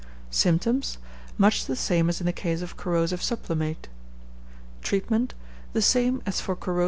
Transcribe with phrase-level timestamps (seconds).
[0.31, 0.97] Symptoms.
[1.37, 3.87] Much the same as in the case of corrosive sublimate.